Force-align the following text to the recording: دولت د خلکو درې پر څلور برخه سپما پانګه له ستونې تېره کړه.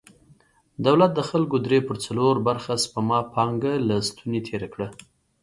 دولت 0.85 1.11
د 1.15 1.19
خلکو 1.29 1.55
درې 1.65 1.79
پر 1.87 1.95
څلور 2.05 2.33
برخه 2.47 2.71
سپما 2.83 3.19
پانګه 3.33 3.73
له 3.87 3.95
ستونې 4.09 4.39
تېره 4.47 4.67
کړه. 4.73 4.87